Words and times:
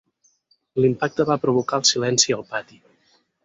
L'impacte 0.83 1.27
va 1.31 1.37
provocar 1.45 1.81
el 1.83 1.87
silenci 1.93 2.39
al 2.39 2.45
pati. 2.55 2.85